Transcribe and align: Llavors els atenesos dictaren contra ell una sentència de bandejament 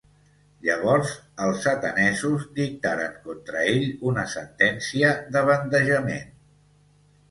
Llavors 0.67 1.11
els 1.47 1.67
atenesos 1.73 2.49
dictaren 2.57 3.21
contra 3.29 3.65
ell 3.77 3.89
una 4.15 4.27
sentència 4.35 5.17
de 5.39 5.49
bandejament 5.55 6.31